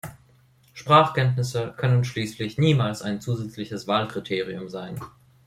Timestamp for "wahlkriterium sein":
3.85-4.99